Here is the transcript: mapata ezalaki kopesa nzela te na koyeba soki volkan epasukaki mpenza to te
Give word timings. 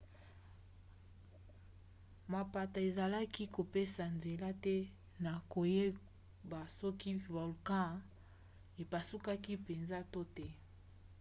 mapata 2.33 2.79
ezalaki 2.89 3.43
kopesa 3.55 4.03
nzela 4.15 4.49
te 4.63 4.77
na 5.23 5.33
koyeba 5.51 6.59
soki 6.79 7.11
volkan 7.33 7.91
epasukaki 8.81 9.51
mpenza 9.61 9.99
to 10.11 10.21
te 10.35 10.47